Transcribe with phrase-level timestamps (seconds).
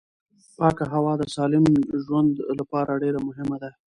[0.57, 1.65] پاکه هوا د سالم
[2.05, 3.69] ژوند لپاره ډېره مهمه ده